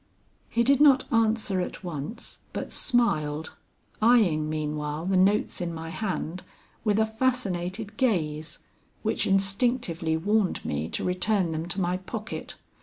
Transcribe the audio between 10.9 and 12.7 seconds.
return them to my pocket.